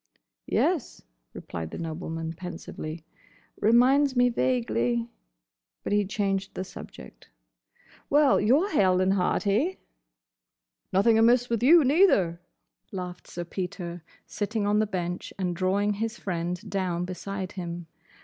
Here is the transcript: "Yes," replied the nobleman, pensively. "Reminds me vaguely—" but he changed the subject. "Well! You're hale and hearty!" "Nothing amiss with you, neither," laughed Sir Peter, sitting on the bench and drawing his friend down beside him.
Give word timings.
"Yes," 0.47 1.03
replied 1.31 1.69
the 1.69 1.77
nobleman, 1.77 2.33
pensively. 2.33 3.05
"Reminds 3.59 4.15
me 4.15 4.29
vaguely—" 4.29 5.11
but 5.83 5.93
he 5.93 6.05
changed 6.07 6.55
the 6.55 6.63
subject. 6.63 7.29
"Well! 8.09 8.41
You're 8.41 8.71
hale 8.71 8.99
and 8.99 9.13
hearty!" 9.13 9.77
"Nothing 10.91 11.19
amiss 11.19 11.49
with 11.51 11.61
you, 11.61 11.83
neither," 11.83 12.41
laughed 12.91 13.27
Sir 13.27 13.43
Peter, 13.43 14.01
sitting 14.25 14.65
on 14.65 14.79
the 14.79 14.87
bench 14.87 15.33
and 15.37 15.55
drawing 15.55 15.93
his 15.93 16.17
friend 16.17 16.67
down 16.67 17.05
beside 17.05 17.51
him. 17.51 17.85